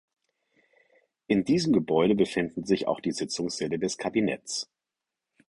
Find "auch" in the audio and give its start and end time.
2.87-3.01